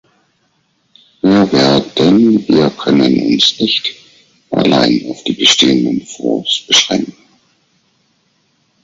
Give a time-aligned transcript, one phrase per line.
[1.21, 3.93] Wir werden wir können uns nicht
[4.49, 7.13] allein auf die bestehenden Fonds beschränken.